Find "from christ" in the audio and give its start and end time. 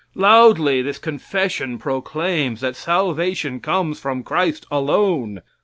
3.99-4.65